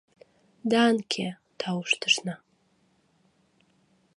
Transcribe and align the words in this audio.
—Данке!— 0.71 1.27
тауштышна. 1.59 2.35